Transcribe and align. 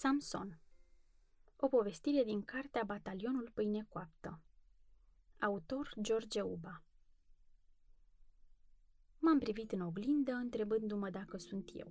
Samson 0.00 0.58
O 1.56 1.68
povestire 1.68 2.24
din 2.24 2.42
cartea 2.42 2.82
Batalionul 2.86 3.50
Pâine 3.54 3.86
Coaptă 3.88 4.40
Autor 5.40 5.92
George 6.00 6.40
Uba 6.40 6.82
M-am 9.18 9.38
privit 9.38 9.72
în 9.72 9.80
oglindă, 9.80 10.32
întrebându-mă 10.32 11.10
dacă 11.10 11.36
sunt 11.36 11.70
eu. 11.74 11.90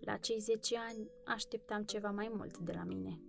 La 0.00 0.16
cei 0.16 0.38
10 0.38 0.78
ani 0.78 1.10
așteptam 1.24 1.82
ceva 1.82 2.10
mai 2.10 2.30
mult 2.34 2.58
de 2.58 2.72
la 2.72 2.84
mine. 2.84 3.20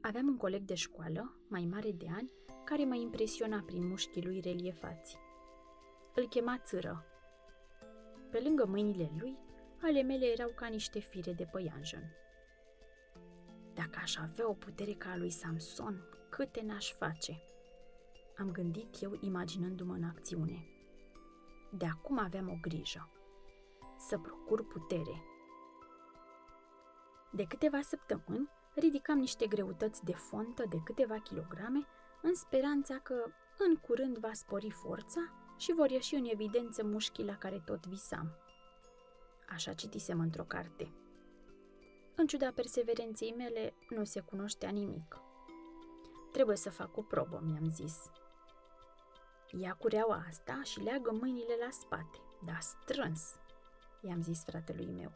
Aveam 0.00 0.26
un 0.26 0.36
coleg 0.36 0.62
de 0.62 0.74
școală, 0.74 1.36
mai 1.48 1.64
mare 1.64 1.92
de 1.92 2.06
ani, 2.08 2.30
care 2.64 2.84
mă 2.84 2.94
impresiona 2.94 3.62
prin 3.66 3.88
mușchii 3.88 4.24
lui 4.24 4.40
reliefați. 4.40 5.16
Îl 6.14 6.28
chema 6.28 6.58
țără. 6.58 7.04
Pe 8.30 8.40
lângă 8.40 8.66
mâinile 8.66 9.10
lui, 9.18 9.38
ale 9.82 10.02
mele 10.02 10.26
erau 10.26 10.52
ca 10.54 10.66
niște 10.66 10.98
fire 10.98 11.32
de 11.32 11.44
păianjen. 11.44 12.19
Dacă 13.80 13.98
aș 14.02 14.16
avea 14.16 14.48
o 14.48 14.52
putere 14.52 14.92
ca 14.92 15.10
a 15.10 15.16
lui 15.16 15.30
Samson, 15.30 16.08
câte 16.28 16.62
n-aș 16.62 16.92
face? 16.92 17.42
Am 18.38 18.50
gândit 18.50 19.02
eu 19.02 19.18
imaginându-mă 19.20 19.94
în 19.94 20.04
acțiune. 20.04 20.66
De 21.72 21.86
acum 21.86 22.18
aveam 22.18 22.48
o 22.48 22.58
grijă. 22.60 23.10
Să 23.98 24.18
procur 24.18 24.66
putere. 24.66 25.22
De 27.32 27.44
câteva 27.44 27.80
săptămâni 27.80 28.50
ridicam 28.74 29.18
niște 29.18 29.46
greutăți 29.46 30.04
de 30.04 30.12
fontă 30.12 30.64
de 30.68 30.80
câteva 30.84 31.18
kilograme 31.18 31.86
în 32.22 32.34
speranța 32.34 32.98
că 32.98 33.24
în 33.58 33.76
curând 33.76 34.18
va 34.18 34.32
spori 34.32 34.70
forța 34.70 35.20
și 35.56 35.72
vor 35.72 35.90
ieși 35.90 36.14
în 36.14 36.24
evidență 36.24 36.84
mușchii 36.84 37.24
la 37.24 37.36
care 37.36 37.62
tot 37.64 37.86
visam. 37.86 38.30
Așa 39.48 39.72
citisem 39.72 40.20
într-o 40.20 40.44
carte. 40.44 40.92
În 42.20 42.26
ciuda 42.26 42.52
perseverenței 42.54 43.34
mele, 43.36 43.74
nu 43.88 44.04
se 44.04 44.20
cunoștea 44.20 44.70
nimic. 44.70 45.16
Trebuie 46.32 46.56
să 46.56 46.70
fac 46.70 46.96
o 46.96 47.02
probă, 47.02 47.42
mi-am 47.44 47.70
zis. 47.70 48.10
Ia 49.50 49.74
cureaua 49.74 50.24
asta 50.28 50.60
și 50.62 50.80
leagă 50.80 51.10
mâinile 51.20 51.56
la 51.64 51.70
spate, 51.70 52.18
dar 52.44 52.60
strâns, 52.60 53.34
i-am 54.02 54.22
zis 54.22 54.44
fratelui 54.44 54.86
meu. 54.86 55.12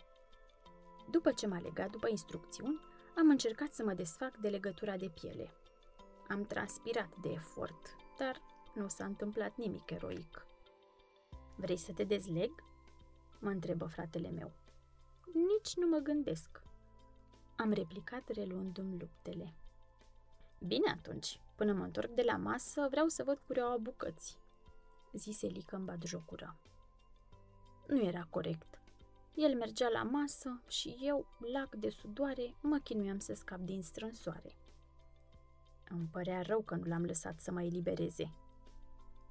După 1.11 1.33
ce 1.33 1.47
m-a 1.47 1.59
legat 1.59 1.91
după 1.91 2.09
instrucțiuni, 2.09 2.81
am 3.17 3.29
încercat 3.29 3.73
să 3.73 3.85
mă 3.85 3.93
desfac 3.93 4.37
de 4.37 4.49
legătura 4.49 4.97
de 4.97 5.09
piele. 5.21 5.51
Am 6.29 6.45
transpirat 6.45 7.17
de 7.21 7.29
efort, 7.29 7.97
dar 8.19 8.41
nu 8.75 8.89
s-a 8.89 9.05
întâmplat 9.05 9.57
nimic 9.57 9.91
eroic. 9.91 10.47
Vrei 11.57 11.77
să 11.77 11.93
te 11.93 12.05
dezleg? 12.05 12.65
mă 13.41 13.51
întrebă 13.51 13.87
fratele 13.87 14.31
meu. 14.31 14.53
Nici 15.33 15.75
nu 15.77 15.87
mă 15.89 15.99
gândesc. 15.99 16.64
Am 17.57 17.73
replicat 17.73 18.29
reluându-mi 18.29 18.99
luptele. 18.99 19.55
Bine 20.59 20.91
atunci, 20.91 21.41
până 21.55 21.73
mă 21.73 21.85
întorc 21.85 22.11
de 22.11 22.23
la 22.23 22.37
masă, 22.37 22.87
vreau 22.91 23.09
să 23.09 23.23
văd 23.23 23.39
cureaua 23.47 23.77
bucăți, 23.77 24.39
zise 25.13 25.47
Lică 25.47 25.77
în 25.77 25.99
jocură. 26.05 26.57
Nu 27.87 28.03
era 28.03 28.27
corect. 28.31 28.79
El 29.35 29.55
mergea 29.57 29.89
la 29.89 30.03
masă 30.03 30.63
și 30.69 30.97
eu, 31.01 31.27
lac 31.53 31.75
de 31.75 31.89
sudoare, 31.89 32.55
mă 32.61 32.79
chinuiam 32.79 33.19
să 33.19 33.35
scap 33.35 33.59
din 33.59 33.83
strânsoare. 33.83 34.57
Îmi 35.89 36.09
părea 36.13 36.43
rău 36.43 36.61
că 36.61 36.75
nu 36.75 36.85
l-am 36.85 37.05
lăsat 37.05 37.41
să 37.41 37.53
mă 37.53 37.63
elibereze. 37.63 38.33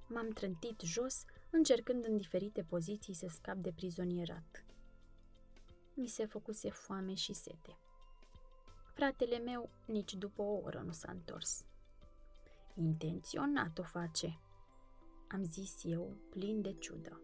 M-am 0.08 0.30
trântit 0.30 0.80
jos, 0.82 1.26
încercând 1.50 2.06
în 2.06 2.18
diferite 2.18 2.64
poziții 2.64 3.14
să 3.14 3.28
scap 3.30 3.56
de 3.56 3.72
prizonierat. 3.72 4.66
Mi 5.94 6.08
se 6.08 6.26
făcuse 6.26 6.70
foame 6.70 7.14
și 7.14 7.34
sete. 7.34 7.78
Fratele 8.94 9.38
meu 9.38 9.70
nici 9.86 10.14
după 10.14 10.42
o 10.42 10.60
oră 10.64 10.82
nu 10.86 10.92
s-a 10.92 11.12
întors. 11.12 11.66
Intenționat 12.76 13.78
o 13.78 13.84
face, 13.84 14.40
am 15.28 15.44
zis 15.44 15.84
eu, 15.84 16.18
plin 16.30 16.62
de 16.62 16.74
ciudă. 16.74 17.22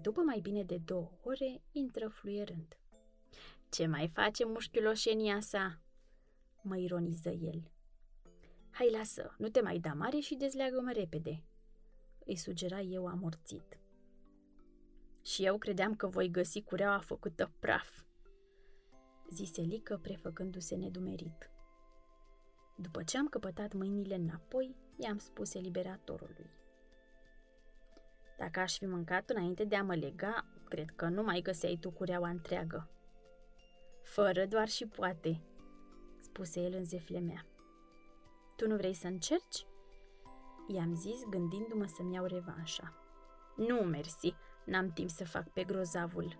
După 0.00 0.20
mai 0.20 0.40
bine 0.40 0.62
de 0.62 0.76
două 0.76 1.10
ore, 1.22 1.62
intră 1.72 2.08
fluierând. 2.08 2.78
Ce 3.70 3.86
mai 3.86 4.08
face 4.08 4.44
mușchiuloșenia 4.44 5.40
sa? 5.40 5.80
Mă 6.62 6.76
ironiză 6.76 7.28
el. 7.28 7.70
Hai, 8.70 8.90
lasă, 8.90 9.34
nu 9.38 9.48
te 9.48 9.60
mai 9.60 9.78
da 9.78 9.92
mare 9.92 10.18
și 10.18 10.34
dezleagă-mă 10.34 10.92
repede, 10.92 11.44
îi 12.24 12.36
sugera 12.36 12.80
eu 12.80 13.06
amorțit. 13.06 13.78
Și 15.22 15.44
eu 15.44 15.58
credeam 15.58 15.94
că 15.94 16.06
voi 16.06 16.30
găsi 16.30 16.62
cureaua 16.62 16.98
făcută 16.98 17.52
praf, 17.58 18.02
zise 19.30 19.60
Lică 19.60 19.98
prefăcându-se 20.02 20.74
nedumerit. 20.74 21.50
După 22.76 23.02
ce 23.02 23.18
am 23.18 23.28
căpătat 23.28 23.72
mâinile 23.72 24.14
înapoi, 24.14 24.76
i-am 24.96 25.18
spus 25.18 25.54
eliberatorului. 25.54 26.50
Dacă 28.38 28.60
aș 28.60 28.78
fi 28.78 28.86
mâncat 28.86 29.30
înainte 29.30 29.64
de 29.64 29.76
a 29.76 29.82
mă 29.82 29.94
lega, 29.94 30.46
cred 30.68 30.90
că 30.90 31.08
nu 31.08 31.22
mai 31.22 31.40
găseai 31.40 31.78
tu 31.80 31.90
cureaua 31.90 32.28
întreagă. 32.28 32.88
Fără 34.02 34.46
doar 34.46 34.68
și 34.68 34.86
poate, 34.86 35.40
spuse 36.20 36.60
el 36.60 36.72
în 36.72 36.84
zeflemea. 36.84 37.46
Tu 38.56 38.66
nu 38.66 38.76
vrei 38.76 38.94
să 38.94 39.06
încerci? 39.06 39.66
I-am 40.68 40.94
zis 40.94 41.24
gândindu-mă 41.30 41.86
să-mi 41.86 42.14
iau 42.14 42.24
revanșa. 42.24 42.94
Nu, 43.56 43.76
mersi, 43.76 44.34
n-am 44.64 44.92
timp 44.92 45.10
să 45.10 45.24
fac 45.24 45.48
pe 45.48 45.64
grozavul, 45.64 46.38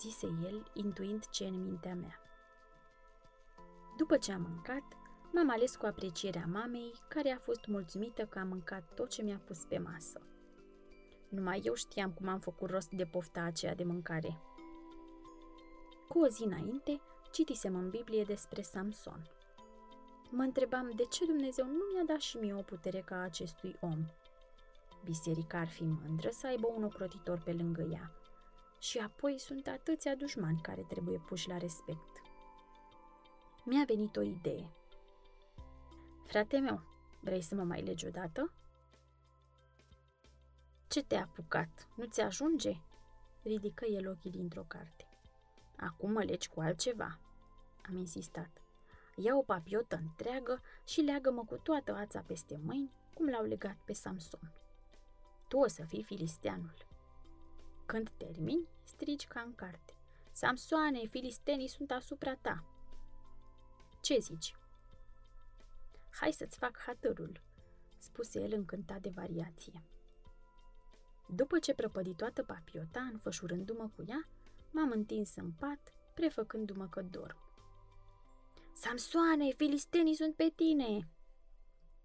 zise 0.00 0.26
el, 0.26 0.70
intuind 0.74 1.28
ce 1.28 1.44
în 1.44 1.62
mintea 1.62 1.94
mea. 1.94 2.20
După 3.96 4.16
ce 4.16 4.32
am 4.32 4.42
mâncat, 4.48 4.82
m-am 5.32 5.50
ales 5.50 5.76
cu 5.76 5.86
aprecierea 5.86 6.46
mamei, 6.52 6.92
care 7.08 7.30
a 7.30 7.38
fost 7.38 7.66
mulțumită 7.66 8.26
că 8.26 8.38
am 8.38 8.48
mâncat 8.48 8.94
tot 8.94 9.08
ce 9.08 9.22
mi-a 9.22 9.40
pus 9.46 9.64
pe 9.64 9.78
masă. 9.78 10.20
Numai 11.28 11.60
eu 11.64 11.74
știam 11.74 12.12
cum 12.12 12.28
am 12.28 12.38
făcut 12.38 12.70
rost 12.70 12.90
de 12.90 13.04
pofta 13.04 13.40
aceea 13.40 13.74
de 13.74 13.84
mâncare. 13.84 14.40
Cu 16.08 16.18
o 16.18 16.26
zi 16.26 16.42
înainte, 16.42 17.00
citisem 17.32 17.74
în 17.74 17.90
Biblie 17.90 18.22
despre 18.22 18.62
Samson. 18.62 19.30
Mă 20.30 20.42
întrebam 20.42 20.92
de 20.96 21.04
ce 21.04 21.24
Dumnezeu 21.24 21.66
nu 21.66 21.84
mi-a 21.92 22.04
dat 22.06 22.20
și 22.20 22.36
mie 22.36 22.54
o 22.54 22.62
putere 22.62 23.00
ca 23.00 23.20
acestui 23.20 23.76
om. 23.80 24.04
Biserica 25.04 25.58
ar 25.58 25.68
fi 25.68 25.82
mândră 25.82 26.28
să 26.30 26.46
aibă 26.46 26.68
un 26.76 26.84
ocrotitor 26.84 27.40
pe 27.44 27.52
lângă 27.52 27.82
ea. 27.82 28.12
Și 28.80 28.98
apoi 28.98 29.38
sunt 29.38 29.66
atâția 29.66 30.14
dușmani 30.14 30.60
care 30.60 30.82
trebuie 30.88 31.18
puși 31.18 31.48
la 31.48 31.56
respect. 31.56 32.22
Mi-a 33.64 33.84
venit 33.86 34.16
o 34.16 34.20
idee. 34.20 34.70
Frate 36.26 36.58
meu, 36.58 36.82
vrei 37.20 37.42
să 37.42 37.54
mă 37.54 37.62
mai 37.62 37.82
legi 37.82 38.06
odată? 38.06 38.52
Ce 40.88 41.02
te-a 41.02 41.22
apucat? 41.22 41.88
Nu 41.96 42.04
ți 42.04 42.20
ajunge? 42.20 42.80
Ridică 43.42 43.84
el 43.84 44.08
ochii 44.08 44.30
dintr-o 44.30 44.64
carte. 44.66 45.08
Acum 45.76 46.12
mă 46.12 46.22
legi 46.22 46.48
cu 46.48 46.60
altceva, 46.60 47.18
am 47.88 47.96
insistat. 47.96 48.50
Ia 49.16 49.36
o 49.36 49.42
papiotă 49.42 49.96
întreagă 49.96 50.62
și 50.84 51.00
leagă-mă 51.00 51.44
cu 51.44 51.56
toată 51.56 51.94
ața 51.94 52.20
peste 52.26 52.60
mâini, 52.64 52.92
cum 53.14 53.28
l-au 53.28 53.44
legat 53.44 53.76
pe 53.84 53.92
Samson. 53.92 54.52
Tu 55.48 55.56
o 55.56 55.68
să 55.68 55.84
fii 55.84 56.02
filisteanul. 56.02 56.89
Când 57.90 58.10
termini, 58.16 58.68
strigi 58.84 59.26
ca 59.26 59.40
în 59.40 59.54
carte. 59.54 59.94
Samsoane, 60.32 61.06
filistenii 61.06 61.68
sunt 61.68 61.90
asupra 61.90 62.34
ta. 62.34 62.64
Ce 64.00 64.18
zici? 64.18 64.54
Hai 66.10 66.32
să-ți 66.32 66.58
fac 66.58 66.78
hatărul, 66.78 67.40
spuse 67.98 68.40
el 68.40 68.52
încântat 68.52 69.00
de 69.00 69.08
variație. 69.14 69.84
După 71.28 71.58
ce 71.58 71.74
prăpădi 71.74 72.14
toată 72.14 72.42
papiota, 72.42 73.00
înfășurându-mă 73.00 73.90
cu 73.96 74.04
ea, 74.06 74.28
m-am 74.70 74.90
întins 74.90 75.36
în 75.36 75.52
pat, 75.52 75.94
prefăcându-mă 76.14 76.88
că 76.88 77.02
dorm. 77.02 77.38
Samsoane, 78.72 79.50
filistenii 79.50 80.14
sunt 80.14 80.34
pe 80.34 80.52
tine!" 80.56 81.08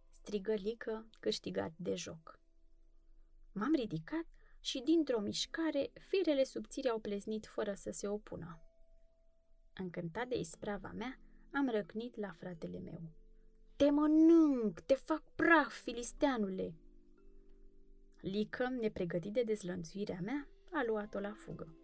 strigă 0.09 0.53
Lică, 0.53 1.05
câștigat 1.19 1.71
de 1.75 1.95
joc. 1.95 2.39
M-am 3.51 3.73
ridicat 3.73 4.25
și 4.65 4.81
dintr-o 4.81 5.19
mișcare, 5.19 5.91
firele 5.99 6.43
subțiri 6.43 6.89
au 6.89 6.99
pleznit 6.99 7.45
fără 7.45 7.73
să 7.73 7.91
se 7.91 8.07
opună. 8.07 8.59
Încântat 9.73 10.27
de 10.27 10.37
isprava 10.37 10.91
mea, 10.91 11.19
am 11.51 11.69
răcnit 11.69 12.15
la 12.15 12.31
fratele 12.31 12.79
meu. 12.79 13.01
Te 13.75 13.89
mănânc, 13.89 14.79
te 14.79 14.93
fac 14.93 15.23
praf, 15.35 15.73
filisteanule! 15.81 16.75
Lică, 18.21 18.67
nepregătit 18.69 19.33
de 19.33 19.43
dezlănțuirea 19.43 20.19
mea, 20.21 20.47
a 20.71 20.83
luat-o 20.87 21.19
la 21.19 21.33
fugă. 21.33 21.77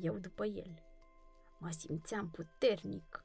Eu 0.00 0.18
după 0.18 0.46
el. 0.46 0.82
Mă 1.58 1.70
simțeam 1.70 2.30
puternic. 2.30 3.24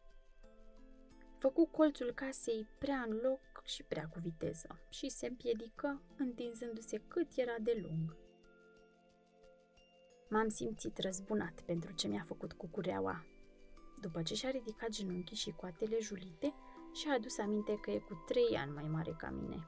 Făcu 1.38 1.68
colțul 1.68 2.12
casei 2.12 2.68
prea 2.80 3.06
în 3.08 3.16
loc 3.16 3.62
și 3.64 3.84
prea 3.84 4.08
cu 4.08 4.20
viteză 4.20 4.80
și 4.90 5.10
se 5.10 5.28
împiedică, 5.28 6.02
întinzându-se 6.18 6.98
cât 7.08 7.28
era 7.36 7.56
de 7.60 7.80
lung. 7.82 8.30
M-am 10.34 10.48
simțit 10.48 10.98
răzbunat 10.98 11.62
pentru 11.62 11.92
ce 11.92 12.08
mi-a 12.08 12.24
făcut 12.28 12.54
cu 12.54 12.68
cureaua, 12.68 13.26
După 14.02 14.22
ce 14.22 14.34
și-a 14.34 14.50
ridicat 14.50 14.90
genunchii 14.90 15.36
și 15.36 15.52
coatele 15.52 15.98
julite, 16.00 16.54
și-a 16.94 17.14
adus 17.14 17.38
aminte 17.38 17.80
că 17.80 17.92
e 17.92 18.00
cu 18.00 18.24
trei 18.26 18.58
ani 18.58 18.72
mai 18.72 18.88
mare 18.88 19.16
ca 19.18 19.30
mine. 19.30 19.68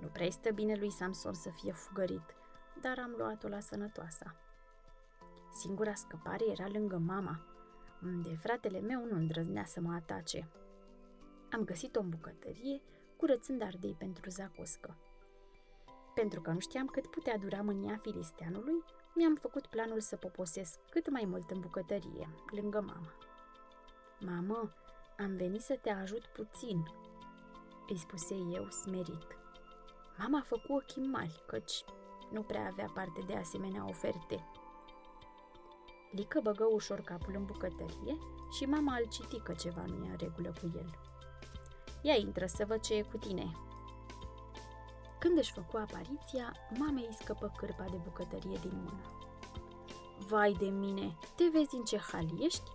Nu 0.00 0.06
prea 0.06 0.30
stă 0.30 0.50
bine 0.50 0.74
lui 0.74 0.90
Samson 0.90 1.34
să 1.34 1.50
fie 1.50 1.72
fugărit, 1.72 2.34
dar 2.80 2.98
am 2.98 3.14
luat-o 3.16 3.48
la 3.48 3.60
sănătoasa. 3.60 4.36
Singura 5.52 5.94
scăpare 5.94 6.44
era 6.50 6.68
lângă 6.68 6.96
mama, 6.96 7.46
unde 8.02 8.34
fratele 8.34 8.80
meu 8.80 9.04
nu 9.04 9.16
îndrăznea 9.16 9.64
să 9.64 9.80
mă 9.80 9.94
atace. 9.94 10.48
Am 11.50 11.64
găsit-o 11.64 12.00
în 12.00 12.08
bucătărie, 12.08 12.82
curățând 13.16 13.62
ardei 13.62 13.94
pentru 13.98 14.30
zacuscă. 14.30 14.96
Pentru 16.14 16.40
că 16.40 16.50
nu 16.50 16.58
știam 16.58 16.86
cât 16.86 17.06
putea 17.06 17.38
dura 17.38 17.62
mânia 17.62 17.98
filisteanului, 18.02 18.84
mi-am 19.14 19.34
făcut 19.34 19.66
planul 19.66 20.00
să 20.00 20.16
poposesc 20.16 20.78
cât 20.90 21.10
mai 21.10 21.24
mult 21.24 21.50
în 21.50 21.60
bucătărie, 21.60 22.28
lângă 22.50 22.80
mama. 22.80 23.12
Mamă, 24.20 24.72
am 25.18 25.36
venit 25.36 25.60
să 25.60 25.78
te 25.82 25.90
ajut 25.90 26.26
puțin, 26.26 26.82
îi 27.88 27.98
spuse 27.98 28.34
eu 28.34 28.68
smerit. 28.70 29.26
Mama 30.18 30.38
a 30.38 30.42
făcut 30.42 30.70
ochii 30.70 31.06
mari, 31.06 31.42
căci 31.46 31.84
nu 32.30 32.42
prea 32.42 32.66
avea 32.66 32.90
parte 32.94 33.20
de 33.26 33.34
asemenea 33.34 33.88
oferte. 33.88 34.46
Lică 36.10 36.40
băgă 36.42 36.64
ușor 36.64 37.00
capul 37.00 37.34
în 37.36 37.44
bucătărie 37.44 38.18
și 38.50 38.64
mama 38.64 38.96
îl 38.96 39.08
citi 39.08 39.40
că 39.40 39.52
ceva 39.52 39.84
nu 39.86 40.04
e 40.04 40.10
în 40.10 40.16
regulă 40.16 40.52
cu 40.60 40.72
el. 40.76 40.98
Ia 42.02 42.14
intră 42.14 42.46
să 42.46 42.64
văd 42.64 42.80
ce 42.80 42.94
e 42.94 43.02
cu 43.02 43.16
tine. 43.16 43.50
Când 45.22 45.38
își 45.38 45.52
făcu 45.52 45.76
apariția, 45.76 46.56
mamei 46.78 47.06
îi 47.06 47.14
scăpă 47.14 47.52
cârpa 47.56 47.84
de 47.84 47.96
bucătărie 47.96 48.58
din 48.60 48.74
mână. 48.74 49.02
Vai 50.18 50.52
de 50.52 50.66
mine, 50.66 51.16
te 51.36 51.44
vezi 51.52 51.74
în 51.74 51.84
ce 51.84 51.98
hal 51.98 52.26
ești? 52.40 52.70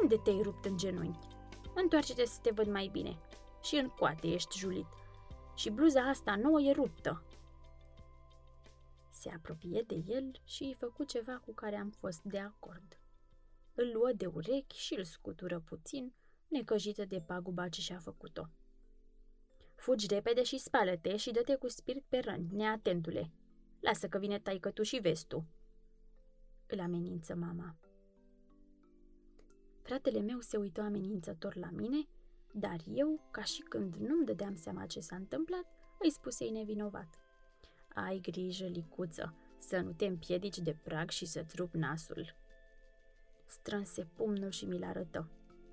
Unde 0.00 0.16
te-ai 0.16 0.42
rupt 0.42 0.64
în 0.64 0.76
genunchi? 0.76 1.26
Întoarce-te 1.74 2.24
să 2.24 2.38
te 2.42 2.50
văd 2.50 2.66
mai 2.66 2.88
bine. 2.92 3.18
Și 3.62 3.76
în 3.76 3.88
coate 3.88 4.26
ești 4.26 4.58
julit. 4.58 4.86
Și 5.54 5.70
bluza 5.70 6.00
asta 6.00 6.36
nouă 6.36 6.60
e 6.60 6.72
ruptă. 6.72 7.22
Se 9.10 9.30
apropie 9.30 9.84
de 9.86 10.02
el 10.06 10.40
și 10.44 10.62
îi 10.62 10.74
făcu 10.74 11.04
ceva 11.04 11.42
cu 11.44 11.52
care 11.52 11.76
am 11.76 11.90
fost 11.90 12.22
de 12.22 12.38
acord. 12.38 13.00
Îl 13.74 13.90
luă 13.92 14.10
de 14.16 14.26
urechi 14.26 14.76
și 14.76 14.94
îl 14.94 15.04
scutură 15.04 15.60
puțin, 15.60 16.12
necăjită 16.48 17.04
de 17.04 17.20
paguba 17.20 17.68
ce 17.68 17.80
și-a 17.80 17.98
făcut-o. 17.98 18.48
Fugi 19.78 20.06
repede 20.06 20.42
și 20.42 20.58
spală-te 20.58 21.16
și 21.16 21.30
dă-te 21.30 21.54
cu 21.54 21.68
spirit 21.68 22.04
pe 22.08 22.18
răni, 22.18 22.48
neatentule. 22.52 23.30
Lasă 23.80 24.08
că 24.08 24.18
vine 24.18 24.38
taică 24.38 24.70
tu 24.70 24.82
și 24.82 24.98
vezi 24.98 25.26
tu. 25.26 25.46
Îl 26.66 26.80
amenință 26.80 27.34
mama. 27.34 27.76
Fratele 29.82 30.20
meu 30.20 30.40
se 30.40 30.56
uită 30.56 30.80
amenințător 30.80 31.56
la 31.56 31.70
mine, 31.70 32.08
dar 32.52 32.76
eu, 32.94 33.28
ca 33.30 33.42
și 33.42 33.62
când 33.62 33.94
nu-mi 33.94 34.24
dădeam 34.24 34.54
seama 34.54 34.86
ce 34.86 35.00
s-a 35.00 35.16
întâmplat, 35.16 35.64
îi 35.98 36.10
spusei 36.10 36.50
nevinovat. 36.50 37.18
Ai 37.94 38.18
grijă, 38.20 38.66
licuță, 38.66 39.34
să 39.58 39.80
nu 39.80 39.92
te 39.92 40.06
împiedici 40.06 40.58
de 40.58 40.76
prag 40.84 41.10
și 41.10 41.26
să-ți 41.26 41.56
rup 41.56 41.74
nasul. 41.74 42.34
Strânse 43.46 44.04
pumnul 44.04 44.50
și 44.50 44.64
mi-l 44.64 44.84
arătă. 44.84 45.30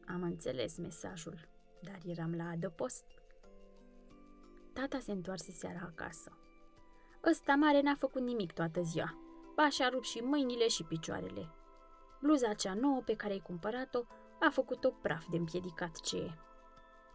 Am 0.07 0.21
înțeles 0.21 0.77
mesajul, 0.77 1.47
dar 1.81 1.99
eram 2.05 2.35
la 2.35 2.49
adăpost. 2.49 3.05
Tata 4.75 4.99
se 4.99 5.11
întoarse 5.11 5.51
seara 5.51 5.79
acasă. 5.83 6.37
Ăsta 7.29 7.55
mare 7.55 7.81
n-a 7.81 7.95
făcut 7.95 8.21
nimic 8.21 8.51
toată 8.51 8.81
ziua. 8.81 9.17
Ba 9.55 9.69
și-a 9.69 9.89
rupt 9.89 10.05
și 10.05 10.19
mâinile 10.19 10.67
și 10.67 10.83
picioarele. 10.83 11.49
Bluza 12.21 12.53
cea 12.53 12.73
nouă 12.73 13.01
pe 13.01 13.15
care 13.15 13.33
ai 13.33 13.39
cumpărat-o 13.39 14.03
a 14.39 14.49
făcut-o 14.49 14.89
praf 14.89 15.25
de 15.29 15.37
împiedicat 15.37 15.99
ce 15.99 16.17
e. 16.17 16.31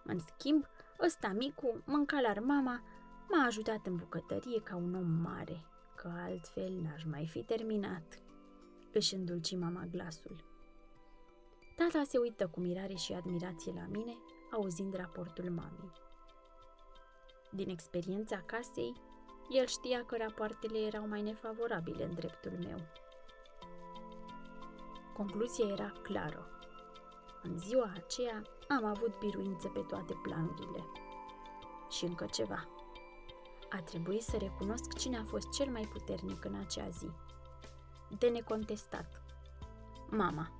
În 0.04 0.18
schimb, 0.18 0.64
ăsta 1.04 1.28
micu, 1.28 1.82
mânca 1.84 2.20
la 2.20 2.40
mama, 2.40 2.82
m-a 3.28 3.44
ajutat 3.46 3.86
în 3.86 3.96
bucătărie 3.96 4.60
ca 4.62 4.76
un 4.76 4.94
om 4.94 5.10
mare, 5.10 5.64
că 5.96 6.12
altfel 6.16 6.72
n-aș 6.82 7.04
mai 7.04 7.26
fi 7.26 7.42
terminat. 7.42 8.22
Își 8.92 9.14
îndulci 9.14 9.56
mama 9.56 9.84
glasul. 9.90 10.44
Tata 11.76 12.02
se 12.04 12.18
uită 12.18 12.48
cu 12.48 12.60
mirare 12.60 12.94
și 12.94 13.12
admirație 13.12 13.72
la 13.72 13.86
mine, 13.88 14.16
auzind 14.52 14.94
raportul 14.94 15.50
mamei. 15.50 16.08
Din 17.50 17.68
experiența 17.68 18.42
casei, 18.46 18.92
el 19.48 19.66
știa 19.66 20.04
că 20.04 20.16
rapoartele 20.16 20.78
erau 20.78 21.08
mai 21.08 21.22
nefavorabile 21.22 22.04
în 22.04 22.14
dreptul 22.14 22.52
meu. 22.64 22.78
Concluzia 25.16 25.66
era 25.68 25.92
clară. 26.02 26.48
În 27.42 27.58
ziua 27.58 27.92
aceea 27.94 28.42
am 28.68 28.84
avut 28.84 29.18
biruință 29.18 29.68
pe 29.68 29.80
toate 29.80 30.14
planurile. 30.22 30.84
Și 31.90 32.04
încă 32.04 32.26
ceva. 32.32 32.68
A 33.70 33.82
trebuit 33.82 34.22
să 34.22 34.36
recunosc 34.36 34.94
cine 34.98 35.18
a 35.18 35.24
fost 35.24 35.50
cel 35.50 35.70
mai 35.70 35.88
puternic 35.92 36.44
în 36.44 36.54
acea 36.54 36.88
zi. 36.88 37.10
De 38.18 38.28
necontestat. 38.28 39.22
Mama. 40.10 40.59